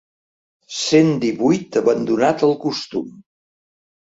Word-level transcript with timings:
Cent 0.77 1.11
divuit 1.25 1.77
abandonat 1.83 2.47
el 2.49 2.57
costum. 2.65 3.15